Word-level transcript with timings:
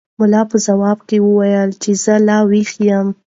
ملا 0.19 0.41
په 0.51 0.57
ځواب 0.65 0.99
کې 1.07 1.17
وویل 1.25 1.69
چې 1.81 1.91
زه 2.03 2.13
لا 2.27 2.37
ویښ 2.49 2.71
یم. 2.87 3.07